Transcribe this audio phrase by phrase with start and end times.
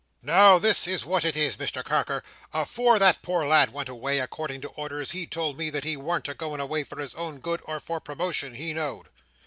[0.23, 4.69] Now this is what it is, Mr Carker.—Afore that poor lad went away, according to
[4.69, 7.79] orders, he told me that he warn't a going away for his own good, or
[7.79, 9.09] for promotion, he know'd.